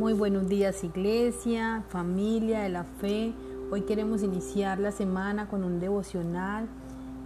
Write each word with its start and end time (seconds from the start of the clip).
Muy 0.00 0.14
buenos 0.14 0.48
días 0.48 0.82
iglesia, 0.82 1.84
familia 1.90 2.60
de 2.60 2.70
la 2.70 2.84
fe. 2.84 3.34
Hoy 3.70 3.82
queremos 3.82 4.22
iniciar 4.22 4.78
la 4.78 4.92
semana 4.92 5.46
con 5.46 5.62
un 5.62 5.78
devocional 5.78 6.68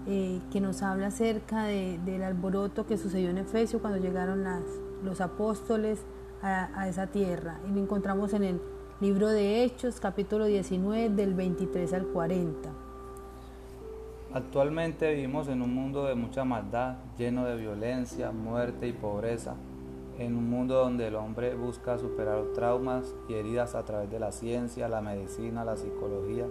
eh, 0.09 0.41
que 0.51 0.61
nos 0.61 0.83
habla 0.83 1.07
acerca 1.07 1.67
del 1.67 2.25
alboroto 2.25 2.85
que 2.85 2.99
sucedió 2.99 3.31
en 3.31 3.39
Efesio 3.39 3.81
cuando 3.81 4.01
llegaron 4.01 4.45
los 5.05 5.21
apóstoles 5.21 6.05
a, 6.43 6.69
a 6.75 6.89
esa 6.89 7.07
tierra. 7.07 7.61
Y 7.71 7.73
lo 7.73 7.81
encontramos 7.81 8.33
en 8.33 8.43
el 8.43 8.61
libro 9.01 9.29
de 9.29 9.63
Hechos, 9.63 10.01
capítulo 10.01 10.47
19, 10.47 11.11
del 11.11 11.33
23 11.33 11.93
al 11.93 12.07
40. 12.07 12.71
Actualmente 14.33 15.15
vivimos 15.15 15.47
en 15.47 15.63
un 15.63 15.73
mundo 15.73 16.07
de 16.07 16.17
mucha 16.17 16.45
maldad, 16.45 16.97
lleno 17.17 17.45
de 17.45 17.55
violencia, 17.55 18.33
muerte 18.33 18.89
y 18.89 18.93
pobreza 18.93 19.55
en 20.19 20.37
un 20.37 20.49
mundo 20.49 20.75
donde 20.75 21.09
el 21.09 21.17
hombre 21.17 21.55
busca 21.55 21.99
superar 21.99 22.43
traumas 22.55 23.15
y 23.29 23.35
heridas 23.35 23.75
a 23.75 23.85
través 23.85 24.11
de 24.11 24.21
la 24.21 24.33
ciencia, 24.33 24.89
la 24.89 25.01
medicina, 25.01 25.65
la 25.65 25.77
psicología, 25.77 26.47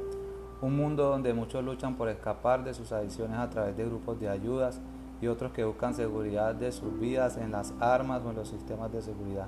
un 0.62 0.76
mundo 0.76 1.10
donde 1.10 1.34
muchos 1.34 1.64
luchan 1.64 1.96
por 1.96 2.10
escapar 2.10 2.64
de 2.64 2.74
sus 2.74 2.92
adicciones 2.92 3.38
a 3.38 3.50
través 3.50 3.76
de 3.78 3.86
grupos 3.86 4.20
de 4.20 4.30
ayudas 4.30 4.82
y 5.22 5.28
otros 5.28 5.52
que 5.54 5.64
buscan 5.64 5.94
seguridad 5.94 6.56
de 6.56 6.72
sus 6.72 7.00
vidas 7.00 7.38
en 7.38 7.52
las 7.52 7.74
armas 7.80 8.22
o 8.26 8.30
en 8.30 8.36
los 8.36 8.50
sistemas 8.50 8.92
de 8.92 9.02
seguridad. 9.02 9.48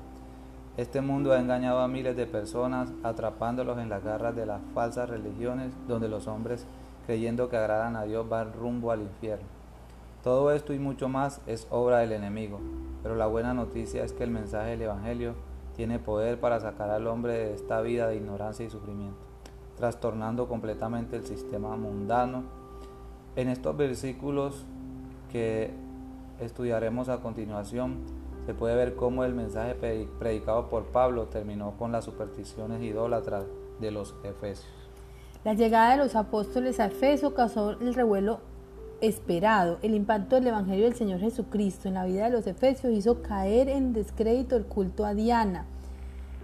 Este 0.77 0.99
mundo 0.99 1.31
ha 1.31 1.39
engañado 1.39 1.79
a 1.79 1.87
miles 1.87 2.17
de 2.17 2.25
personas, 2.25 2.91
atrapándolos 3.03 3.77
en 3.79 3.89
las 3.89 4.03
garras 4.03 4.35
de 4.35 4.45
las 4.45 4.61
falsas 4.73 5.09
religiones, 5.09 5.71
donde 5.87 6.09
los 6.09 6.27
hombres, 6.27 6.65
creyendo 7.05 7.49
que 7.49 7.55
agradan 7.55 7.95
a 7.95 8.03
Dios, 8.03 8.27
van 8.27 8.51
rumbo 8.51 8.91
al 8.91 9.01
infierno. 9.01 9.47
Todo 10.21 10.51
esto 10.51 10.73
y 10.73 10.79
mucho 10.79 11.07
más 11.07 11.39
es 11.47 11.67
obra 11.69 11.99
del 11.99 12.11
enemigo, 12.11 12.59
pero 13.05 13.15
la 13.15 13.27
buena 13.27 13.53
noticia 13.53 14.03
es 14.03 14.13
que 14.13 14.23
el 14.23 14.31
mensaje 14.31 14.71
del 14.71 14.81
Evangelio 14.81 15.35
tiene 15.75 15.99
poder 15.99 16.39
para 16.39 16.59
sacar 16.59 16.89
al 16.89 17.05
hombre 17.05 17.33
de 17.33 17.53
esta 17.53 17.79
vida 17.81 18.07
de 18.07 18.15
ignorancia 18.15 18.65
y 18.65 18.69
sufrimiento, 18.71 19.19
trastornando 19.77 20.47
completamente 20.47 21.15
el 21.15 21.23
sistema 21.23 21.77
mundano. 21.77 22.45
En 23.35 23.49
estos 23.49 23.77
versículos 23.77 24.65
que 25.31 25.69
estudiaremos 26.39 27.07
a 27.09 27.21
continuación, 27.21 27.97
se 28.47 28.55
puede 28.55 28.75
ver 28.75 28.95
cómo 28.95 29.23
el 29.23 29.35
mensaje 29.35 29.75
predicado 30.17 30.67
por 30.67 30.85
Pablo 30.85 31.25
terminó 31.25 31.77
con 31.77 31.91
las 31.91 32.05
supersticiones 32.05 32.81
idólatras 32.81 33.45
de 33.79 33.91
los 33.91 34.15
efesios. 34.23 34.73
La 35.43 35.53
llegada 35.53 35.91
de 35.91 35.97
los 35.97 36.15
apóstoles 36.15 36.79
a 36.79 36.87
Efeso 36.87 37.35
causó 37.35 37.69
el 37.79 37.93
revuelo 37.93 38.39
esperado, 39.01 39.77
el 39.81 39.93
impacto 39.93 40.35
del 40.35 40.47
Evangelio 40.47 40.85
del 40.85 40.95
Señor 40.95 41.19
Jesucristo 41.19 41.87
en 41.87 41.95
la 41.95 42.05
vida 42.05 42.25
de 42.25 42.31
los 42.31 42.47
efesios 42.47 42.93
hizo 42.93 43.21
caer 43.21 43.69
en 43.69 43.93
descrédito 43.93 44.55
el 44.55 44.65
culto 44.65 45.05
a 45.05 45.13
Diana 45.13 45.65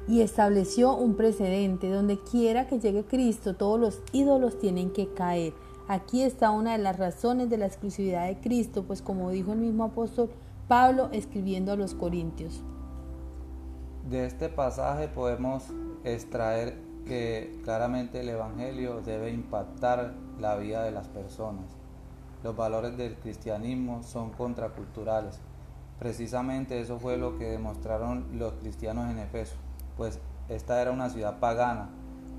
y 0.07 0.21
estableció 0.21 0.95
un 0.95 1.15
precedente. 1.15 1.89
Donde 1.89 2.19
quiera 2.19 2.67
que 2.67 2.79
llegue 2.79 3.05
Cristo, 3.05 3.55
todos 3.55 3.79
los 3.79 4.01
ídolos 4.11 4.59
tienen 4.59 4.91
que 4.91 5.13
caer. 5.13 5.53
Aquí 5.87 6.21
está 6.21 6.51
una 6.51 6.73
de 6.73 6.77
las 6.77 6.97
razones 6.97 7.49
de 7.49 7.57
la 7.57 7.65
exclusividad 7.65 8.27
de 8.27 8.39
Cristo, 8.39 8.83
pues 8.83 9.01
como 9.01 9.29
dijo 9.29 9.53
el 9.53 9.59
mismo 9.59 9.83
apóstol 9.83 10.29
Pablo 10.67 11.09
escribiendo 11.11 11.71
a 11.71 11.75
los 11.75 11.95
Corintios. 11.95 12.61
De 14.09 14.25
este 14.25 14.49
pasaje 14.49 15.07
podemos 15.07 15.65
extraer 16.03 16.77
que 17.05 17.59
claramente 17.63 18.21
el 18.21 18.29
Evangelio 18.29 19.01
debe 19.01 19.31
impactar 19.31 20.13
la 20.39 20.55
vida 20.55 20.83
de 20.83 20.91
las 20.91 21.07
personas 21.07 21.80
los 22.43 22.55
valores 22.55 22.97
del 22.97 23.15
cristianismo 23.15 24.03
son 24.03 24.31
contraculturales. 24.31 25.39
Precisamente 25.99 26.79
eso 26.79 26.99
fue 26.99 27.17
lo 27.17 27.37
que 27.37 27.45
demostraron 27.45 28.25
los 28.39 28.53
cristianos 28.53 29.09
en 29.11 29.19
Efeso, 29.19 29.55
pues 29.97 30.19
esta 30.49 30.81
era 30.81 30.91
una 30.91 31.09
ciudad 31.09 31.39
pagana 31.39 31.89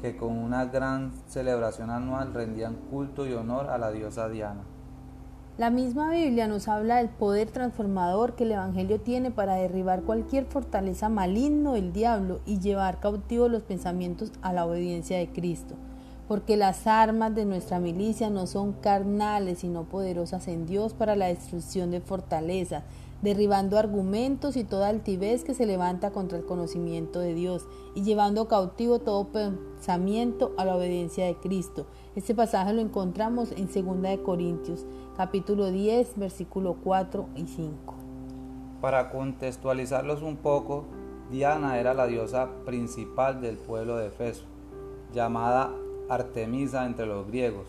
que 0.01 0.17
con 0.17 0.37
una 0.37 0.65
gran 0.65 1.13
celebración 1.29 1.91
anual 1.91 2.35
rendían 2.35 2.75
culto 2.91 3.27
y 3.27 3.35
honor 3.35 3.71
a 3.71 3.79
la 3.79 3.93
diosa 3.93 4.29
Diana. 4.29 4.63
La 5.59 5.71
misma 5.71 6.11
Biblia 6.11 6.49
nos 6.49 6.67
habla 6.67 6.97
del 6.97 7.09
poder 7.09 7.51
transformador 7.51 8.35
que 8.35 8.45
el 8.45 8.53
Evangelio 8.53 9.01
tiene 9.01 9.31
para 9.31 9.55
derribar 9.55 10.03
cualquier 10.03 10.47
fortaleza 10.47 11.09
maligno 11.09 11.75
del 11.75 11.93
diablo 11.93 12.41
y 12.47 12.59
llevar 12.59 12.99
cautivos 12.99 13.51
los 13.51 13.63
pensamientos 13.63 14.33
a 14.43 14.53
la 14.53 14.67
obediencia 14.67 15.19
de 15.19 15.31
Cristo 15.31 15.77
porque 16.33 16.57
las 16.57 16.87
armas 16.87 17.35
de 17.35 17.45
nuestra 17.45 17.79
milicia 17.79 18.31
no 18.31 18.47
son 18.47 18.73
carnales, 18.73 19.59
sino 19.59 19.85
poderosas 19.85 20.49
en 20.49 20.65
Dios 20.65 20.95
para 20.95 21.15
la 21.15 21.27
destrucción 21.27 21.91
de 21.91 22.01
fortalezas, 22.01 22.85
derribando 23.21 23.79
argumentos 23.79 24.57
y 24.57 24.65
toda 24.65 24.89
altivez 24.89 25.45
que 25.45 25.53
se 25.53 25.67
levanta 25.67 26.11
contra 26.11 26.39
el 26.39 26.47
conocimiento 26.47 27.21
de 27.21 27.35
Dios 27.35 27.67
y 27.95 28.03
llevando 28.03 28.49
cautivo 28.49 28.99
todo 28.99 29.29
pensamiento 29.29 30.55
a 30.57 30.65
la 30.65 30.75
obediencia 30.75 31.27
de 31.27 31.37
Cristo. 31.37 31.85
Este 32.17 32.35
pasaje 32.35 32.73
lo 32.73 32.81
encontramos 32.81 33.53
en 33.53 33.67
2 33.67 34.01
de 34.01 34.23
Corintios, 34.23 34.87
capítulo 35.19 35.71
10, 35.71 36.17
versículo 36.17 36.79
4 36.83 37.27
y 37.37 37.47
5. 37.47 37.95
Para 38.81 39.11
contextualizarlos 39.11 40.23
un 40.23 40.39
poco, 40.39 40.87
Diana 41.31 41.79
era 41.79 41.93
la 41.93 42.07
diosa 42.07 42.49
principal 42.65 43.43
del 43.43 43.59
pueblo 43.59 43.99
de 43.99 44.07
Efeso, 44.07 44.45
llamada 45.13 45.75
Artemisa 46.09 46.87
entre 46.87 47.07
los 47.07 47.27
griegos, 47.27 47.69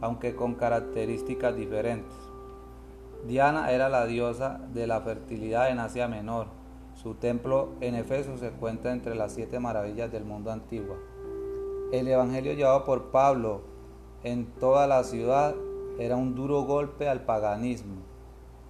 aunque 0.00 0.34
con 0.34 0.54
características 0.54 1.56
diferentes. 1.56 2.14
Diana 3.26 3.72
era 3.72 3.88
la 3.88 4.06
diosa 4.06 4.60
de 4.72 4.86
la 4.86 5.00
fertilidad 5.00 5.70
en 5.70 5.80
Asia 5.80 6.08
Menor. 6.08 6.46
Su 6.94 7.14
templo 7.14 7.70
en 7.80 7.94
Efeso 7.94 8.36
se 8.38 8.50
cuenta 8.50 8.92
entre 8.92 9.14
las 9.14 9.32
siete 9.32 9.58
maravillas 9.60 10.10
del 10.10 10.24
mundo 10.24 10.50
antiguo. 10.50 10.96
El 11.92 12.08
evangelio 12.08 12.52
llevado 12.52 12.84
por 12.84 13.10
Pablo 13.10 13.62
en 14.22 14.46
toda 14.46 14.86
la 14.86 15.04
ciudad 15.04 15.54
era 15.98 16.16
un 16.16 16.34
duro 16.34 16.62
golpe 16.62 17.08
al 17.08 17.24
paganismo. 17.24 18.02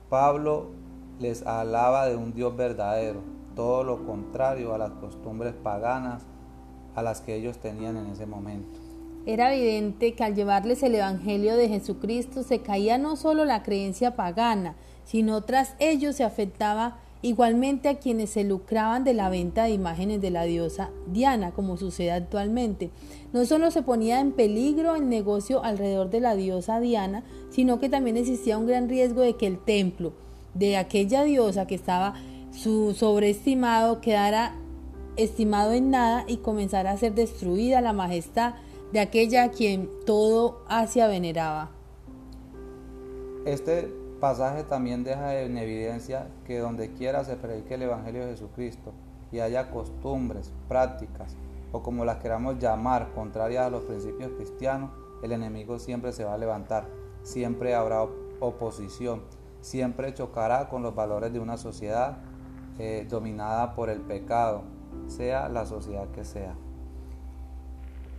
Pablo 0.08 0.68
les 1.18 1.46
hablaba 1.46 2.06
de 2.06 2.16
un 2.16 2.32
Dios 2.32 2.56
verdadero, 2.56 3.20
todo 3.54 3.84
lo 3.84 4.06
contrario 4.06 4.74
a 4.74 4.78
las 4.78 4.92
costumbres 4.92 5.54
paganas 5.54 6.26
a 6.94 7.02
las 7.02 7.20
que 7.20 7.34
ellos 7.34 7.58
tenían 7.58 7.96
en 7.96 8.06
ese 8.06 8.26
momento. 8.26 8.87
Era 9.28 9.54
evidente 9.54 10.14
que 10.14 10.24
al 10.24 10.34
llevarles 10.34 10.82
el 10.82 10.94
Evangelio 10.94 11.54
de 11.58 11.68
Jesucristo 11.68 12.42
se 12.42 12.60
caía 12.60 12.96
no 12.96 13.14
solo 13.14 13.44
la 13.44 13.62
creencia 13.62 14.16
pagana, 14.16 14.74
sino 15.04 15.42
tras 15.42 15.74
ello 15.80 16.14
se 16.14 16.24
afectaba 16.24 16.96
igualmente 17.20 17.90
a 17.90 17.98
quienes 17.98 18.30
se 18.30 18.42
lucraban 18.42 19.04
de 19.04 19.12
la 19.12 19.28
venta 19.28 19.64
de 19.64 19.72
imágenes 19.72 20.22
de 20.22 20.30
la 20.30 20.44
diosa 20.44 20.88
Diana, 21.08 21.50
como 21.50 21.76
sucede 21.76 22.10
actualmente. 22.10 22.88
No 23.34 23.44
solo 23.44 23.70
se 23.70 23.82
ponía 23.82 24.18
en 24.20 24.32
peligro 24.32 24.96
el 24.96 25.10
negocio 25.10 25.62
alrededor 25.62 26.08
de 26.08 26.20
la 26.20 26.34
diosa 26.34 26.80
Diana, 26.80 27.22
sino 27.50 27.78
que 27.78 27.90
también 27.90 28.16
existía 28.16 28.56
un 28.56 28.66
gran 28.66 28.88
riesgo 28.88 29.20
de 29.20 29.36
que 29.36 29.46
el 29.46 29.58
templo 29.58 30.14
de 30.54 30.78
aquella 30.78 31.22
diosa 31.22 31.66
que 31.66 31.74
estaba 31.74 32.14
su 32.50 32.94
sobreestimado 32.94 34.00
quedara 34.00 34.54
estimado 35.18 35.72
en 35.72 35.90
nada 35.90 36.24
y 36.26 36.38
comenzara 36.38 36.92
a 36.92 36.96
ser 36.96 37.14
destruida 37.14 37.82
la 37.82 37.92
majestad 37.92 38.54
de 38.92 39.00
aquella 39.00 39.44
a 39.44 39.50
quien 39.50 39.90
todo 40.06 40.64
Asia 40.68 41.06
veneraba. 41.06 41.70
Este 43.44 43.92
pasaje 44.20 44.64
también 44.64 45.04
deja 45.04 45.40
en 45.40 45.56
evidencia 45.58 46.28
que 46.44 46.58
donde 46.58 46.92
quiera 46.92 47.24
se 47.24 47.36
predique 47.36 47.74
el 47.74 47.82
Evangelio 47.82 48.24
de 48.24 48.32
Jesucristo 48.32 48.92
y 49.30 49.40
haya 49.40 49.70
costumbres, 49.70 50.52
prácticas 50.68 51.36
o 51.72 51.82
como 51.82 52.04
las 52.04 52.16
queramos 52.16 52.58
llamar 52.58 53.12
contrarias 53.14 53.66
a 53.66 53.70
los 53.70 53.84
principios 53.84 54.32
cristianos, 54.32 54.90
el 55.22 55.32
enemigo 55.32 55.78
siempre 55.78 56.12
se 56.12 56.24
va 56.24 56.34
a 56.34 56.38
levantar, 56.38 56.88
siempre 57.22 57.74
habrá 57.74 58.06
oposición, 58.40 59.22
siempre 59.60 60.14
chocará 60.14 60.68
con 60.68 60.82
los 60.82 60.94
valores 60.94 61.32
de 61.32 61.40
una 61.40 61.56
sociedad 61.56 62.18
eh, 62.78 63.06
dominada 63.08 63.74
por 63.74 63.90
el 63.90 64.00
pecado, 64.00 64.62
sea 65.08 65.48
la 65.48 65.66
sociedad 65.66 66.08
que 66.12 66.24
sea. 66.24 66.56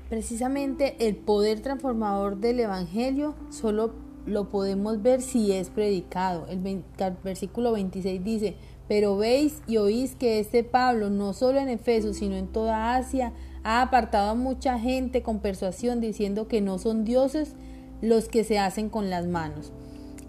Precisamente 0.09 0.95
el 1.07 1.15
poder 1.15 1.61
transformador 1.61 2.37
del 2.37 2.59
Evangelio 2.59 3.35
solo 3.51 3.93
lo 4.25 4.49
podemos 4.49 5.01
ver 5.01 5.21
si 5.21 5.51
es 5.51 5.69
predicado. 5.69 6.47
El 6.47 6.83
versículo 7.23 7.71
26 7.73 8.23
dice, 8.23 8.55
pero 8.87 9.17
veis 9.17 9.61
y 9.67 9.77
oís 9.77 10.15
que 10.15 10.39
este 10.39 10.63
Pablo, 10.63 11.11
no 11.11 11.33
solo 11.33 11.59
en 11.59 11.69
Efeso, 11.69 12.13
sino 12.13 12.35
en 12.35 12.47
toda 12.47 12.95
Asia, 12.95 13.33
ha 13.63 13.83
apartado 13.83 14.31
a 14.31 14.35
mucha 14.35 14.79
gente 14.79 15.21
con 15.21 15.39
persuasión 15.39 16.01
diciendo 16.01 16.47
que 16.47 16.59
no 16.59 16.79
son 16.79 17.05
dioses 17.05 17.55
los 18.01 18.29
que 18.29 18.43
se 18.43 18.57
hacen 18.57 18.89
con 18.89 19.11
las 19.11 19.27
manos. 19.27 19.71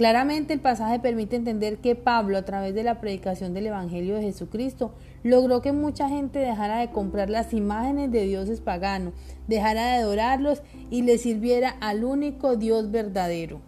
Claramente 0.01 0.55
el 0.55 0.61
pasaje 0.61 0.99
permite 0.99 1.37
entender 1.37 1.77
que 1.77 1.95
Pablo, 1.95 2.39
a 2.39 2.43
través 2.47 2.75
de 2.75 2.83
la 2.83 3.03
predicación 3.03 3.53
del 3.53 3.67
Evangelio 3.67 4.15
de 4.15 4.23
Jesucristo, 4.23 4.95
logró 5.23 5.61
que 5.61 5.73
mucha 5.73 6.09
gente 6.09 6.39
dejara 6.39 6.79
de 6.79 6.91
comprar 6.91 7.29
las 7.29 7.53
imágenes 7.53 8.11
de 8.11 8.23
dioses 8.23 8.63
paganos, 8.63 9.13
dejara 9.47 9.89
de 9.89 9.97
adorarlos 9.99 10.63
y 10.89 11.03
le 11.03 11.19
sirviera 11.19 11.77
al 11.83 12.05
único 12.05 12.57
Dios 12.57 12.91
verdadero. 12.91 13.61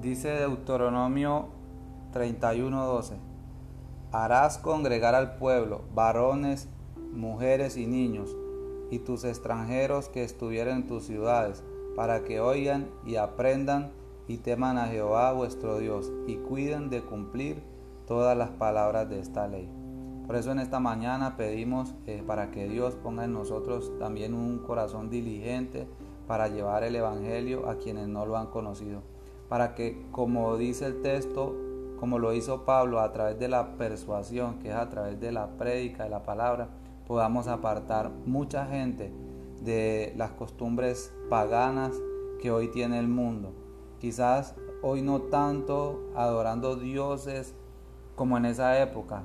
Dice 0.00 0.30
Deuteronomio 0.30 1.48
31:12, 2.14 3.16
harás 4.12 4.56
congregar 4.56 5.14
al 5.14 5.36
pueblo, 5.36 5.82
varones 5.94 6.70
mujeres 7.12 7.76
y 7.76 7.86
niños, 7.86 8.34
y 8.90 9.00
tus 9.00 9.24
extranjeros 9.24 10.08
que 10.08 10.24
estuvieran 10.24 10.78
en 10.78 10.86
tus 10.86 11.04
ciudades, 11.04 11.62
para 11.96 12.24
que 12.24 12.40
oigan 12.40 12.88
y 13.04 13.16
aprendan 13.16 13.99
y 14.30 14.38
teman 14.38 14.78
a 14.78 14.86
Jehová 14.86 15.32
vuestro 15.32 15.78
Dios, 15.78 16.12
y 16.28 16.36
cuiden 16.36 16.88
de 16.88 17.02
cumplir 17.02 17.64
todas 18.06 18.38
las 18.38 18.50
palabras 18.50 19.08
de 19.08 19.18
esta 19.18 19.48
ley. 19.48 19.68
Por 20.24 20.36
eso 20.36 20.52
en 20.52 20.60
esta 20.60 20.78
mañana 20.78 21.36
pedimos 21.36 21.96
eh, 22.06 22.22
para 22.24 22.52
que 22.52 22.68
Dios 22.68 22.94
ponga 22.94 23.24
en 23.24 23.32
nosotros 23.32 23.90
también 23.98 24.32
un 24.32 24.60
corazón 24.60 25.10
diligente 25.10 25.88
para 26.28 26.46
llevar 26.46 26.84
el 26.84 26.94
Evangelio 26.94 27.68
a 27.68 27.78
quienes 27.78 28.06
no 28.06 28.24
lo 28.24 28.36
han 28.36 28.46
conocido. 28.46 29.02
Para 29.48 29.74
que, 29.74 30.06
como 30.12 30.56
dice 30.56 30.86
el 30.86 31.02
texto, 31.02 31.56
como 31.98 32.20
lo 32.20 32.32
hizo 32.32 32.64
Pablo 32.64 33.00
a 33.00 33.10
través 33.10 33.36
de 33.36 33.48
la 33.48 33.76
persuasión, 33.76 34.60
que 34.60 34.68
es 34.68 34.76
a 34.76 34.88
través 34.88 35.18
de 35.18 35.32
la 35.32 35.48
prédica, 35.58 36.04
de 36.04 36.10
la 36.10 36.22
palabra, 36.22 36.68
podamos 37.04 37.48
apartar 37.48 38.12
mucha 38.26 38.64
gente 38.66 39.12
de 39.60 40.14
las 40.16 40.30
costumbres 40.30 41.12
paganas 41.28 41.90
que 42.40 42.52
hoy 42.52 42.68
tiene 42.68 43.00
el 43.00 43.08
mundo. 43.08 43.59
Quizás 44.00 44.54
hoy 44.80 45.02
no 45.02 45.20
tanto 45.20 46.10
adorando 46.16 46.76
dioses 46.76 47.54
como 48.16 48.38
en 48.38 48.46
esa 48.46 48.80
época, 48.80 49.24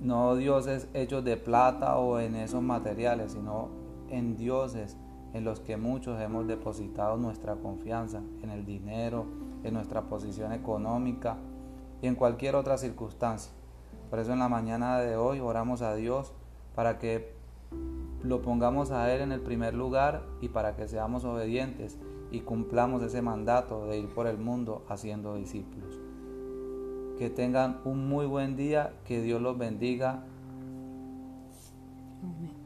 no 0.00 0.36
dioses 0.36 0.88
hechos 0.94 1.24
de 1.24 1.36
plata 1.36 1.98
o 1.98 2.20
en 2.20 2.36
esos 2.36 2.62
materiales, 2.62 3.32
sino 3.32 3.70
en 4.08 4.36
dioses 4.36 4.96
en 5.34 5.44
los 5.44 5.58
que 5.58 5.76
muchos 5.76 6.20
hemos 6.20 6.46
depositado 6.46 7.16
nuestra 7.16 7.56
confianza, 7.56 8.22
en 8.42 8.50
el 8.50 8.64
dinero, 8.64 9.26
en 9.64 9.74
nuestra 9.74 10.02
posición 10.02 10.52
económica 10.52 11.38
y 12.02 12.06
en 12.06 12.14
cualquier 12.14 12.54
otra 12.54 12.78
circunstancia. 12.78 13.52
Por 14.10 14.20
eso 14.20 14.32
en 14.32 14.38
la 14.38 14.48
mañana 14.48 15.00
de 15.00 15.16
hoy 15.16 15.40
oramos 15.40 15.82
a 15.82 15.96
Dios 15.96 16.32
para 16.76 17.00
que 17.00 17.34
lo 18.22 18.42
pongamos 18.42 18.92
a 18.92 19.12
Él 19.12 19.22
en 19.22 19.32
el 19.32 19.40
primer 19.40 19.74
lugar 19.74 20.22
y 20.40 20.50
para 20.50 20.76
que 20.76 20.86
seamos 20.86 21.24
obedientes 21.24 21.98
y 22.32 22.40
cumplamos 22.40 23.02
ese 23.02 23.22
mandato 23.22 23.86
de 23.86 23.98
ir 23.98 24.08
por 24.08 24.26
el 24.26 24.38
mundo 24.38 24.84
haciendo 24.88 25.36
discípulos. 25.36 26.00
Que 27.18 27.30
tengan 27.30 27.80
un 27.84 28.08
muy 28.08 28.26
buen 28.26 28.56
día, 28.56 28.94
que 29.04 29.20
Dios 29.20 29.40
los 29.40 29.56
bendiga. 29.58 30.24
Amén. 32.22 32.61